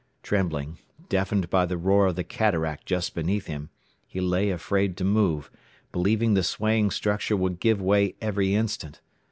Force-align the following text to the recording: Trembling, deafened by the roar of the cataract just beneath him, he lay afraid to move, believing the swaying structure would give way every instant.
Trembling, 0.23 0.79
deafened 1.09 1.51
by 1.51 1.67
the 1.67 1.77
roar 1.77 2.07
of 2.07 2.15
the 2.15 2.23
cataract 2.23 2.87
just 2.87 3.13
beneath 3.13 3.45
him, 3.45 3.69
he 4.07 4.19
lay 4.19 4.49
afraid 4.49 4.97
to 4.97 5.03
move, 5.03 5.51
believing 5.91 6.33
the 6.33 6.41
swaying 6.41 6.89
structure 6.89 7.37
would 7.37 7.59
give 7.59 7.79
way 7.79 8.15
every 8.19 8.55
instant. 8.55 8.99